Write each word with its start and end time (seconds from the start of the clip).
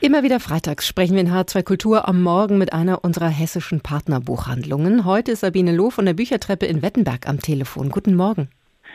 Immer 0.00 0.22
wieder 0.22 0.38
freitags 0.38 0.86
sprechen 0.86 1.14
wir 1.14 1.22
in 1.22 1.32
H2 1.32 1.64
Kultur 1.64 2.06
am 2.06 2.22
Morgen 2.22 2.56
mit 2.56 2.72
einer 2.72 3.02
unserer 3.02 3.26
hessischen 3.26 3.80
Partnerbuchhandlungen. 3.80 5.04
Heute 5.04 5.32
ist 5.32 5.40
Sabine 5.40 5.74
Loh 5.74 5.90
von 5.90 6.06
der 6.06 6.14
Büchertreppe 6.14 6.66
in 6.66 6.82
Wettenberg 6.82 7.28
am 7.28 7.40
Telefon. 7.40 7.90
Guten 7.90 8.14
Morgen. 8.14 8.48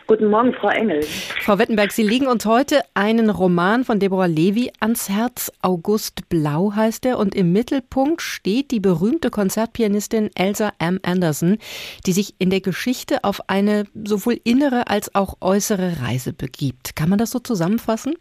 Guten 0.06 0.30
Morgen, 0.30 0.54
Frau 0.54 0.68
Engel. 0.68 1.02
Frau 1.02 1.58
Wettenberg, 1.58 1.92
Sie 1.92 2.04
legen 2.04 2.26
uns 2.26 2.46
heute 2.46 2.80
einen 2.94 3.28
Roman 3.28 3.84
von 3.84 4.00
Deborah 4.00 4.24
Levy 4.24 4.72
ans 4.80 5.10
Herz. 5.10 5.52
August 5.60 6.30
Blau 6.30 6.72
heißt 6.74 7.04
er 7.04 7.18
und 7.18 7.34
im 7.34 7.52
Mittelpunkt 7.52 8.22
steht 8.22 8.70
die 8.70 8.80
berühmte 8.80 9.28
Konzertpianistin 9.28 10.30
Elsa 10.34 10.72
M. 10.78 11.00
Anderson, 11.02 11.58
die 12.06 12.12
sich 12.12 12.34
in 12.38 12.48
der 12.48 12.62
Geschichte 12.62 13.24
auf 13.24 13.50
eine 13.50 13.84
sowohl 13.92 14.40
innere 14.42 14.88
als 14.88 15.14
auch 15.14 15.36
äußere 15.42 16.00
Reise 16.00 16.32
begibt. 16.32 16.96
Kann 16.96 17.10
man 17.10 17.18
das 17.18 17.30
so 17.30 17.40
zusammenfassen? 17.40 18.14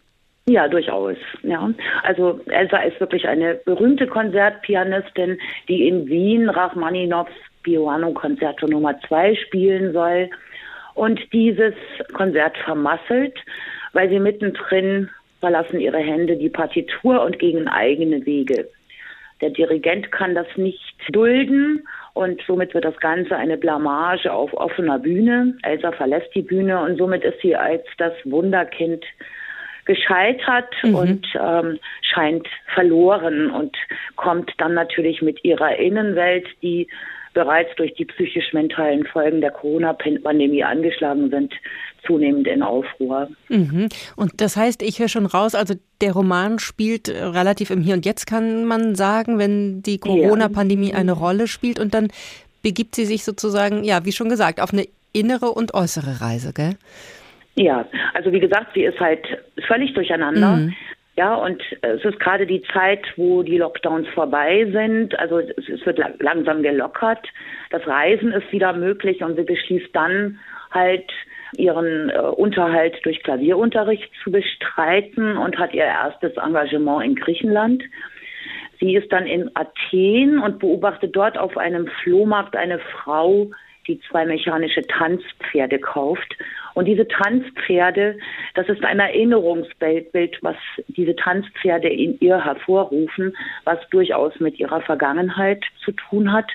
Ja, 0.45 0.67
durchaus. 0.67 1.15
Ja, 1.43 1.71
also 2.03 2.41
Elsa 2.47 2.77
ist 2.79 2.99
wirklich 2.99 3.27
eine 3.27 3.55
berühmte 3.55 4.07
Konzertpianistin, 4.07 5.39
die 5.69 5.87
in 5.87 6.07
Wien 6.07 6.49
Rachmaninows 6.49 7.29
Piano 7.63 8.11
Konzerto 8.11 8.67
Nummer 8.67 8.99
2 9.07 9.35
spielen 9.35 9.93
soll 9.93 10.29
und 10.95 11.21
dieses 11.31 11.73
Konzert 12.13 12.57
vermasselt, 12.57 13.37
weil 13.93 14.09
sie 14.09 14.19
mittendrin 14.19 15.09
verlassen 15.39 15.79
ihre 15.79 15.99
Hände 15.99 16.35
die 16.35 16.49
Partitur 16.49 17.23
und 17.23 17.39
gegen 17.39 17.69
eigene 17.69 18.25
Wege. 18.25 18.67
Der 19.41 19.49
Dirigent 19.49 20.11
kann 20.11 20.35
das 20.35 20.47
nicht 20.55 20.93
dulden 21.09 21.87
und 22.13 22.41
somit 22.47 22.73
wird 22.73 22.85
das 22.85 22.97
Ganze 22.99 23.35
eine 23.35 23.57
Blamage 23.57 24.31
auf 24.31 24.53
offener 24.53 24.99
Bühne. 24.99 25.57
Elsa 25.63 25.91
verlässt 25.93 26.33
die 26.35 26.43
Bühne 26.43 26.81
und 26.81 26.97
somit 26.97 27.23
ist 27.23 27.41
sie 27.41 27.55
als 27.55 27.83
das 27.97 28.13
Wunderkind 28.25 29.03
gescheitert 29.85 30.73
mhm. 30.83 30.95
und 30.95 31.27
ähm, 31.39 31.79
scheint 32.01 32.47
verloren 32.73 33.51
und 33.51 33.75
kommt 34.15 34.51
dann 34.57 34.73
natürlich 34.73 35.21
mit 35.21 35.43
ihrer 35.43 35.77
Innenwelt, 35.77 36.47
die 36.61 36.87
bereits 37.33 37.75
durch 37.75 37.93
die 37.95 38.05
psychisch-mentalen 38.05 39.05
Folgen 39.05 39.41
der 39.41 39.51
Corona-Pandemie 39.51 40.63
angeschlagen 40.63 41.29
sind, 41.29 41.53
zunehmend 42.05 42.47
in 42.47 42.61
Aufruhr. 42.61 43.29
Mhm. 43.49 43.89
Und 44.15 44.41
das 44.41 44.55
heißt, 44.55 44.83
ich 44.83 44.99
höre 44.99 45.09
schon 45.09 45.25
raus, 45.25 45.55
also 45.55 45.73
der 46.01 46.13
Roman 46.13 46.59
spielt 46.59 47.07
äh, 47.07 47.23
relativ 47.23 47.69
im 47.69 47.81
Hier 47.81 47.95
und 47.95 48.05
Jetzt, 48.05 48.27
kann 48.27 48.65
man 48.65 48.95
sagen, 48.95 49.39
wenn 49.39 49.81
die 49.81 49.97
Corona-Pandemie 49.97 50.91
ja. 50.91 50.97
eine 50.97 51.13
Rolle 51.13 51.47
spielt 51.47 51.79
und 51.79 51.93
dann 51.93 52.09
begibt 52.61 52.95
sie 52.95 53.05
sich 53.05 53.23
sozusagen, 53.23 53.83
ja, 53.83 54.05
wie 54.05 54.11
schon 54.11 54.29
gesagt, 54.29 54.61
auf 54.61 54.73
eine 54.73 54.85
innere 55.11 55.51
und 55.51 55.73
äußere 55.73 56.21
Reise, 56.21 56.53
gell? 56.53 56.75
Ja, 57.55 57.85
also 58.13 58.31
wie 58.31 58.39
gesagt, 58.39 58.73
sie 58.73 58.83
ist 58.83 58.99
halt 58.99 59.25
völlig 59.67 59.93
durcheinander. 59.93 60.57
Mhm. 60.57 60.75
Ja, 61.15 61.35
und 61.35 61.61
es 61.81 62.03
ist 62.03 62.19
gerade 62.19 62.47
die 62.47 62.63
Zeit, 62.73 63.05
wo 63.17 63.43
die 63.43 63.57
Lockdowns 63.57 64.07
vorbei 64.09 64.67
sind. 64.71 65.17
Also 65.19 65.39
es 65.39 65.85
wird 65.85 65.99
langsam 66.19 66.63
gelockert. 66.63 67.27
Das 67.69 67.85
Reisen 67.85 68.31
ist 68.31 68.51
wieder 68.51 68.73
möglich 68.73 69.21
und 69.21 69.35
sie 69.35 69.43
beschließt 69.43 69.95
dann 69.95 70.39
halt 70.71 71.11
ihren 71.55 72.09
äh, 72.09 72.17
Unterhalt 72.17 72.99
durch 73.03 73.21
Klavierunterricht 73.21 74.09
zu 74.23 74.31
bestreiten 74.31 75.37
und 75.37 75.59
hat 75.59 75.75
ihr 75.75 75.83
erstes 75.83 76.35
Engagement 76.37 77.05
in 77.05 77.15
Griechenland. 77.15 77.83
Sie 78.79 78.95
ist 78.95 79.11
dann 79.11 79.27
in 79.27 79.51
Athen 79.53 80.39
und 80.39 80.57
beobachtet 80.59 81.15
dort 81.15 81.37
auf 81.37 81.57
einem 81.57 81.87
Flohmarkt 82.01 82.55
eine 82.55 82.79
Frau, 82.79 83.51
die 83.87 83.99
zwei 84.09 84.25
mechanische 84.25 84.81
Tanzpferde 84.81 85.77
kauft. 85.77 86.35
Und 86.73 86.85
diese 86.85 87.07
Tanzpferde, 87.07 88.17
das 88.55 88.67
ist 88.67 88.83
ein 88.83 88.99
Erinnerungsbild, 88.99 90.39
was 90.41 90.55
diese 90.87 91.15
Tanzpferde 91.15 91.87
in 91.87 92.19
ihr 92.19 92.43
hervorrufen, 92.43 93.35
was 93.63 93.77
durchaus 93.89 94.39
mit 94.39 94.59
ihrer 94.59 94.81
Vergangenheit 94.81 95.63
zu 95.83 95.91
tun 95.91 96.31
hat. 96.31 96.49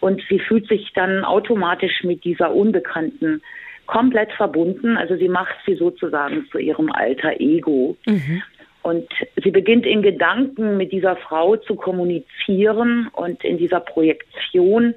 Und 0.00 0.22
sie 0.28 0.38
fühlt 0.38 0.68
sich 0.68 0.92
dann 0.94 1.24
automatisch 1.24 2.02
mit 2.02 2.24
dieser 2.24 2.54
Unbekannten 2.54 3.42
komplett 3.86 4.32
verbunden. 4.32 4.96
Also 4.96 5.16
sie 5.16 5.28
macht 5.28 5.54
sie 5.66 5.74
sozusagen 5.74 6.46
zu 6.50 6.58
ihrem 6.58 6.90
alter 6.90 7.40
Ego. 7.40 7.96
Mhm. 8.06 8.42
Und 8.82 9.08
sie 9.42 9.52
beginnt 9.52 9.86
in 9.86 10.02
Gedanken 10.02 10.76
mit 10.76 10.90
dieser 10.90 11.16
Frau 11.16 11.56
zu 11.56 11.76
kommunizieren 11.76 13.08
und 13.12 13.44
in 13.44 13.56
dieser 13.56 13.78
Projektion 13.78 14.94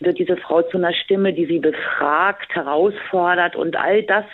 wird 0.00 0.18
diese 0.18 0.36
Frau 0.36 0.62
zu 0.62 0.78
einer 0.78 0.92
Stimme, 0.92 1.32
die 1.32 1.46
sie 1.46 1.58
befragt, 1.58 2.54
herausfordert 2.54 3.56
und 3.56 3.76
all 3.76 4.02
das 4.02 4.24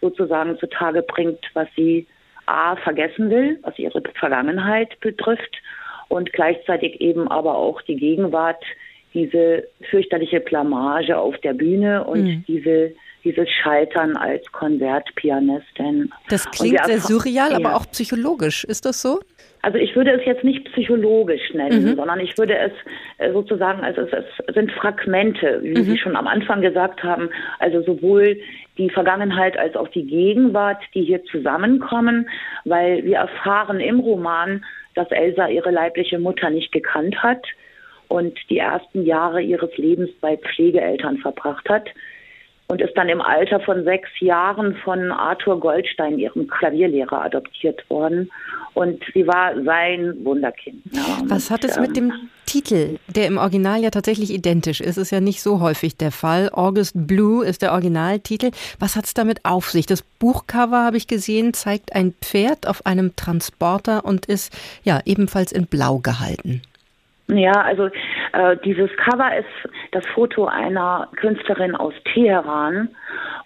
sozusagen 0.00 0.58
zutage 0.58 1.02
bringt, 1.02 1.40
was 1.54 1.68
sie 1.76 2.06
A 2.46 2.76
vergessen 2.76 3.30
will, 3.30 3.58
was 3.62 3.78
ihre 3.78 4.02
Vergangenheit 4.18 5.00
betrifft 5.00 5.56
und 6.08 6.32
gleichzeitig 6.32 7.00
eben 7.00 7.28
aber 7.28 7.56
auch 7.56 7.80
die 7.82 7.96
Gegenwart, 7.96 8.62
diese 9.14 9.66
fürchterliche 9.90 10.40
Blamage 10.40 11.16
auf 11.16 11.38
der 11.38 11.54
Bühne 11.54 12.04
und 12.04 12.24
mhm. 12.24 12.44
diese 12.46 12.92
dieses 13.24 13.48
Scheitern 13.50 14.16
als 14.16 14.50
Konzertpianistin. 14.52 16.12
Das 16.28 16.48
klingt 16.50 16.84
sehr 16.84 16.98
surreal, 16.98 17.50
ja. 17.52 17.56
aber 17.56 17.76
auch 17.76 17.86
psychologisch. 17.90 18.64
Ist 18.64 18.84
das 18.84 19.00
so? 19.00 19.20
Also 19.62 19.78
ich 19.78 19.96
würde 19.96 20.10
es 20.10 20.26
jetzt 20.26 20.44
nicht 20.44 20.62
psychologisch 20.72 21.54
nennen, 21.54 21.92
mhm. 21.92 21.96
sondern 21.96 22.20
ich 22.20 22.36
würde 22.36 22.54
es 22.54 22.72
äh, 23.16 23.32
sozusagen, 23.32 23.82
also 23.82 24.02
es, 24.02 24.12
es 24.46 24.54
sind 24.54 24.70
Fragmente, 24.72 25.60
wie 25.62 25.70
mhm. 25.70 25.84
Sie 25.84 25.96
schon 25.96 26.16
am 26.16 26.26
Anfang 26.26 26.60
gesagt 26.60 27.02
haben, 27.02 27.30
also 27.60 27.80
sowohl 27.80 28.38
die 28.76 28.90
Vergangenheit 28.90 29.56
als 29.56 29.74
auch 29.74 29.88
die 29.88 30.06
Gegenwart, 30.06 30.82
die 30.92 31.04
hier 31.04 31.24
zusammenkommen, 31.24 32.28
weil 32.66 33.04
wir 33.04 33.16
erfahren 33.16 33.80
im 33.80 34.00
Roman, 34.00 34.66
dass 34.94 35.10
Elsa 35.10 35.48
ihre 35.48 35.70
leibliche 35.70 36.18
Mutter 36.18 36.50
nicht 36.50 36.70
gekannt 36.70 37.22
hat 37.22 37.46
und 38.08 38.38
die 38.50 38.58
ersten 38.58 39.06
Jahre 39.06 39.40
ihres 39.40 39.74
Lebens 39.78 40.10
bei 40.20 40.36
Pflegeeltern 40.36 41.18
verbracht 41.18 41.66
hat 41.70 41.88
und 42.66 42.80
ist 42.80 42.96
dann 42.96 43.08
im 43.08 43.20
Alter 43.20 43.60
von 43.60 43.84
sechs 43.84 44.08
Jahren 44.20 44.74
von 44.76 45.12
Arthur 45.12 45.60
Goldstein, 45.60 46.18
ihrem 46.18 46.48
Klavierlehrer, 46.48 47.22
adoptiert 47.22 47.88
worden. 47.90 48.30
Und 48.72 49.02
sie 49.12 49.26
war 49.26 49.54
sein 49.62 50.14
Wunderkind. 50.24 50.82
Ja. 50.90 51.02
Was 51.26 51.50
hat 51.50 51.64
es 51.64 51.78
mit 51.78 51.96
dem 51.96 52.10
ähm, 52.10 52.30
Titel, 52.46 52.98
der 53.06 53.26
im 53.26 53.36
Original 53.36 53.82
ja 53.82 53.90
tatsächlich 53.90 54.32
identisch 54.32 54.80
ist, 54.80 54.96
ist 54.96 55.10
ja 55.10 55.20
nicht 55.20 55.42
so 55.42 55.60
häufig 55.60 55.96
der 55.96 56.10
Fall. 56.10 56.50
August 56.52 56.94
Blue 57.06 57.44
ist 57.44 57.62
der 57.62 57.72
Originaltitel. 57.72 58.50
Was 58.80 58.96
hat 58.96 59.04
es 59.04 59.14
damit 59.14 59.44
auf 59.44 59.70
sich? 59.70 59.86
Das 59.86 60.02
Buchcover, 60.02 60.84
habe 60.84 60.96
ich 60.96 61.06
gesehen, 61.06 61.54
zeigt 61.54 61.94
ein 61.94 62.14
Pferd 62.20 62.66
auf 62.66 62.86
einem 62.86 63.14
Transporter 63.14 64.04
und 64.04 64.26
ist 64.26 64.52
ja 64.82 65.00
ebenfalls 65.04 65.52
in 65.52 65.66
Blau 65.66 65.98
gehalten. 65.98 66.62
Ja, 67.28 67.52
also 67.52 67.88
äh, 68.34 68.56
dieses 68.64 68.90
Cover 68.96 69.36
ist 69.36 69.72
das 69.92 70.04
Foto 70.06 70.46
einer 70.46 71.08
Künstlerin 71.16 71.74
aus 71.74 71.94
Teheran 72.12 72.88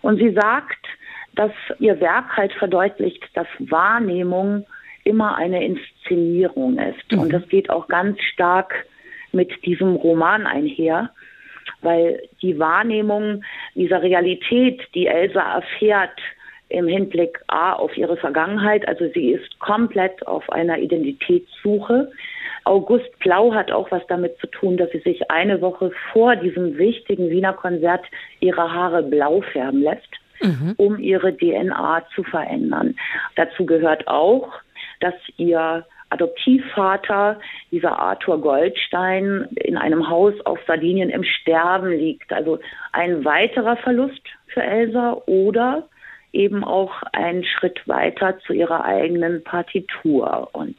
und 0.01 0.19
sie 0.19 0.33
sagt, 0.33 0.87
dass 1.35 1.53
ihr 1.79 2.01
Werk 2.01 2.37
halt 2.37 2.53
verdeutlicht, 2.55 3.25
dass 3.35 3.47
Wahrnehmung 3.59 4.67
immer 5.05 5.37
eine 5.37 5.65
Inszenierung 5.65 6.79
ist. 6.79 7.13
Mhm. 7.13 7.19
Und 7.19 7.33
das 7.33 7.49
geht 7.49 7.71
auch 7.71 7.89
ganz 7.89 8.21
stark 8.33 8.87
mit 9.33 9.65
diesem 9.65 9.95
Roman 9.95 10.47
einher, 10.47 11.11
weil 11.83 12.23
die 12.43 12.59
Wahrnehmung 12.59 13.45
dieser 13.75 14.03
Realität, 14.03 14.83
die 14.95 15.07
Elsa 15.07 15.41
erfährt, 15.41 16.19
im 16.71 16.87
Hinblick 16.87 17.39
A 17.47 17.73
auf 17.73 17.97
ihre 17.97 18.17
Vergangenheit, 18.17 18.87
also 18.87 19.09
sie 19.15 19.31
ist 19.31 19.59
komplett 19.59 20.27
auf 20.27 20.51
einer 20.51 20.79
Identitätssuche. 20.79 22.11
August 22.65 23.19
Blau 23.21 23.53
hat 23.55 23.71
auch 23.71 23.91
was 23.91 24.07
damit 24.09 24.39
zu 24.39 24.47
tun, 24.49 24.77
dass 24.77 24.91
sie 24.91 25.01
sich 25.01 25.31
eine 25.31 25.61
Woche 25.61 25.91
vor 26.13 26.37
diesem 26.37 26.77
wichtigen 26.79 27.31
Wiener 27.31 27.53
Konzert 27.53 28.05
ihre 28.41 28.73
Haare 28.73 29.03
blau 29.03 29.41
färben 29.41 29.83
lässt, 29.83 30.09
mhm. 30.41 30.75
um 30.77 30.99
ihre 30.99 31.37
DNA 31.37 32.05
zu 32.15 32.23
verändern. 32.23 32.97
Dazu 33.37 33.67
gehört 33.67 34.07
auch, 34.09 34.53
dass 35.01 35.15
ihr 35.37 35.85
Adoptivvater, 36.11 37.39
dieser 37.71 37.99
Arthur 37.99 38.41
Goldstein, 38.41 39.47
in 39.57 39.77
einem 39.77 40.09
Haus 40.09 40.35
auf 40.47 40.59
Sardinien 40.67 41.11
im 41.11 41.25
Sterben 41.25 41.91
liegt. 41.91 42.33
Also 42.33 42.59
ein 42.93 43.25
weiterer 43.25 43.77
Verlust 43.77 44.23
für 44.47 44.63
Elsa 44.63 45.21
oder 45.27 45.89
eben 46.33 46.65
auch 46.65 47.03
einen 47.13 47.45
Schritt 47.45 47.87
weiter 47.87 48.39
zu 48.41 48.53
ihrer 48.53 48.85
eigenen 48.85 49.45
Partitur. 49.45 50.49
Und 50.53 50.77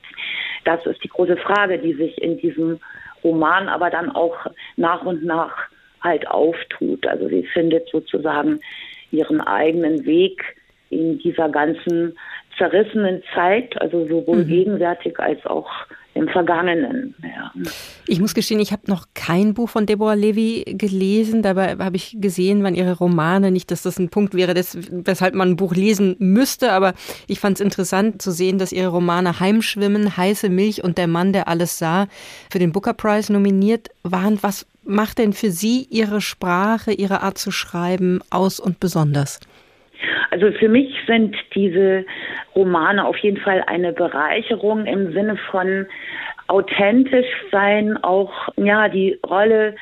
das 0.65 0.85
ist 0.85 1.03
die 1.03 1.09
große 1.09 1.37
Frage, 1.37 1.79
die 1.79 1.93
sich 1.93 2.21
in 2.21 2.37
diesem 2.37 2.79
Roman 3.23 3.67
aber 3.67 3.89
dann 3.89 4.11
auch 4.11 4.35
nach 4.77 5.03
und 5.03 5.23
nach 5.23 5.55
halt 6.01 6.27
auftut. 6.27 7.05
Also 7.07 7.27
sie 7.27 7.43
findet 7.43 7.89
sozusagen 7.89 8.59
ihren 9.11 9.41
eigenen 9.41 10.05
Weg 10.05 10.41
in 10.89 11.19
dieser 11.19 11.49
ganzen 11.49 12.17
zerrissenen 12.57 13.23
Zeit, 13.33 13.79
also 13.81 14.07
sowohl 14.07 14.43
mhm. 14.43 14.47
gegenwärtig 14.47 15.19
als 15.19 15.45
auch 15.45 15.69
im 16.15 16.27
Vergangenen. 16.27 17.15
Ja. 17.21 17.51
Ich 18.07 18.19
muss 18.19 18.33
gestehen, 18.33 18.59
ich 18.59 18.71
habe 18.71 18.83
noch 18.87 19.05
kein 19.13 19.53
Buch 19.53 19.69
von 19.69 19.85
Deborah 19.85 20.15
Levy 20.15 20.65
gelesen. 20.67 21.41
Dabei 21.41 21.77
habe 21.77 21.95
ich 21.95 22.17
gesehen, 22.19 22.63
wann 22.63 22.75
ihre 22.75 22.97
Romane, 22.97 23.51
nicht, 23.51 23.71
dass 23.71 23.83
das 23.83 23.99
ein 23.99 24.09
Punkt 24.09 24.33
wäre, 24.33 24.53
des, 24.53 24.77
weshalb 24.91 25.35
man 25.35 25.51
ein 25.51 25.55
Buch 25.55 25.75
lesen 25.75 26.15
müsste, 26.19 26.71
aber 26.71 26.93
ich 27.27 27.39
fand 27.39 27.57
es 27.57 27.61
interessant 27.61 28.21
zu 28.21 28.31
sehen, 28.31 28.57
dass 28.57 28.71
ihre 28.71 28.89
Romane 28.89 29.39
Heimschwimmen, 29.39 30.17
Heiße 30.17 30.49
Milch 30.49 30.83
und 30.83 30.97
Der 30.97 31.07
Mann, 31.07 31.31
der 31.31 31.47
alles 31.47 31.77
sah, 31.77 32.07
für 32.51 32.59
den 32.59 32.71
Booker 32.71 32.93
Prize 32.93 33.31
nominiert 33.31 33.89
waren. 34.03 34.39
Was 34.41 34.65
macht 34.83 35.19
denn 35.19 35.33
für 35.33 35.51
Sie 35.51 35.87
Ihre 35.89 36.19
Sprache, 36.19 36.91
Ihre 36.91 37.21
Art 37.21 37.37
zu 37.37 37.51
schreiben 37.51 38.21
aus 38.29 38.59
und 38.59 38.79
besonders? 38.79 39.39
Also 40.31 40.51
für 40.51 40.69
mich 40.69 40.93
sind 41.07 41.35
diese 41.55 42.05
Romane 42.55 43.05
auf 43.05 43.17
jeden 43.17 43.37
Fall 43.37 43.63
eine 43.67 43.93
Bereicherung 43.93 44.85
im 44.85 45.11
Sinne 45.13 45.37
von 45.49 45.87
authentisch 46.47 47.27
sein, 47.51 47.97
auch 48.03 48.49
ja 48.57 48.89
die 48.89 49.19
Rolle 49.25 49.75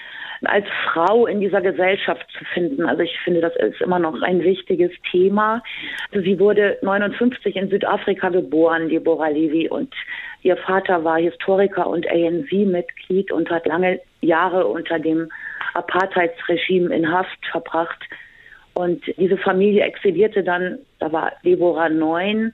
als 0.44 0.66
Frau 0.86 1.26
in 1.26 1.40
dieser 1.40 1.62
Gesellschaft 1.62 2.26
zu 2.38 2.46
finden. 2.54 2.86
Also 2.86 3.02
ich 3.02 3.18
finde, 3.24 3.42
das 3.42 3.56
ist 3.56 3.82
immer 3.82 4.00
noch 4.00 4.22
ein 4.22 4.44
wichtiges 4.44 4.92
Thema. 5.12 5.64
Also 6.12 6.24
sie 6.24 6.40
wurde 6.40 6.78
59 6.82 7.56
in 7.56 7.70
Südafrika 7.70 8.30
geboren, 8.30 8.90
Deborah 8.90 9.30
Levy, 9.30 9.70
und 9.70 9.94
ihr 10.44 10.58
Vater 10.58 11.04
war 11.04 11.18
Historiker 11.18 11.88
und 11.88 12.08
ANC-Mitglied 12.08 13.32
und 13.32 13.50
hat 13.50 13.66
lange 13.66 14.00
Jahre 14.22 14.68
unter 14.68 15.00
dem 15.00 15.30
Apartheidsregime 15.74 16.96
in 16.96 17.12
Haft 17.12 17.46
verbracht. 17.52 18.04
Und 18.78 19.02
diese 19.18 19.38
Familie 19.38 19.84
exilierte 19.86 20.44
dann, 20.44 20.78
da 21.00 21.12
war 21.12 21.34
Deborah 21.44 21.90
neun, 21.90 22.54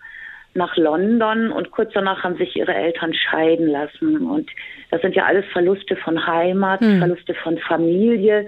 nach 0.54 0.78
London 0.78 1.52
und 1.52 1.72
kurz 1.72 1.92
danach 1.94 2.24
haben 2.24 2.38
sich 2.38 2.56
ihre 2.56 2.74
Eltern 2.74 3.14
scheiden 3.14 3.68
lassen. 3.68 4.26
Und 4.26 4.50
das 4.90 5.02
sind 5.02 5.16
ja 5.16 5.26
alles 5.26 5.44
Verluste 5.52 5.98
von 5.98 6.26
Heimat, 6.26 6.80
hm. 6.80 7.00
Verluste 7.00 7.34
von 7.34 7.58
Familie. 7.58 8.48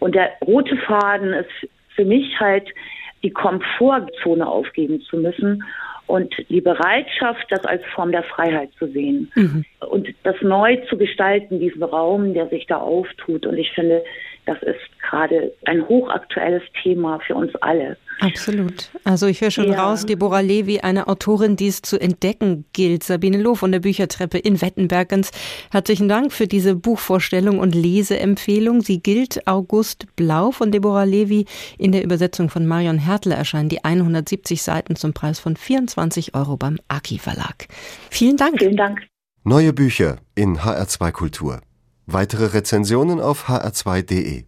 Und 0.00 0.16
der 0.16 0.32
rote 0.44 0.76
Faden 0.78 1.32
ist 1.32 1.70
für 1.94 2.04
mich 2.04 2.40
halt, 2.40 2.68
die 3.22 3.30
Komfortzone 3.30 4.44
aufgeben 4.44 5.00
zu 5.02 5.16
müssen 5.16 5.62
und 6.12 6.34
die 6.50 6.60
Bereitschaft, 6.60 7.46
das 7.48 7.64
als 7.64 7.82
Form 7.94 8.12
der 8.12 8.22
Freiheit 8.22 8.68
zu 8.78 8.86
sehen 8.86 9.32
mhm. 9.34 9.64
und 9.88 10.08
das 10.24 10.36
neu 10.42 10.76
zu 10.90 10.98
gestalten, 10.98 11.58
diesen 11.58 11.82
Raum, 11.82 12.34
der 12.34 12.48
sich 12.48 12.66
da 12.66 12.76
auftut. 12.76 13.46
Und 13.46 13.56
ich 13.56 13.72
finde, 13.72 14.04
das 14.44 14.60
ist 14.62 14.80
gerade 15.08 15.52
ein 15.64 15.88
hochaktuelles 15.88 16.62
Thema 16.82 17.20
für 17.20 17.34
uns 17.34 17.54
alle. 17.62 17.96
Absolut. 18.20 18.90
Also 19.04 19.26
ich 19.26 19.40
höre 19.40 19.50
schon 19.50 19.72
ja. 19.72 19.82
raus, 19.82 20.04
Deborah 20.04 20.40
Levy, 20.40 20.80
eine 20.80 21.08
Autorin, 21.08 21.56
die 21.56 21.68
es 21.68 21.82
zu 21.82 22.00
entdecken 22.00 22.64
gilt. 22.72 23.04
Sabine 23.04 23.38
Loh 23.38 23.54
von 23.54 23.72
der 23.72 23.80
Büchertreppe 23.80 24.38
in 24.38 24.60
Wettenberg. 24.60 25.08
Ganz 25.08 25.30
herzlichen 25.70 26.08
Dank 26.08 26.32
für 26.32 26.46
diese 26.46 26.74
Buchvorstellung 26.74 27.58
und 27.58 27.74
Leseempfehlung. 27.74 28.80
Sie 28.80 29.00
gilt 29.00 29.46
August 29.46 30.06
Blau 30.16 30.50
von 30.50 30.72
Deborah 30.72 31.04
Levy. 31.04 31.46
In 31.78 31.92
der 31.92 32.04
Übersetzung 32.04 32.48
von 32.48 32.66
Marion 32.66 32.98
Hertle 32.98 33.34
erscheinen 33.34 33.68
die 33.68 33.84
170 33.84 34.62
Seiten 34.62 34.96
zum 34.96 35.12
Preis 35.12 35.38
von 35.38 35.56
24 35.56 35.98
Euro 36.34 36.56
beim 36.56 36.78
Aki 36.88 37.18
Verlag. 37.18 37.68
Vielen 38.10 38.36
Dank. 38.36 38.58
Vielen 38.58 38.76
Dank. 38.76 39.00
Neue 39.44 39.72
Bücher 39.72 40.18
in 40.34 40.58
HR2 40.58 41.12
Kultur. 41.12 41.60
Weitere 42.06 42.46
Rezensionen 42.46 43.20
auf 43.20 43.48
hr2.de 43.48 44.44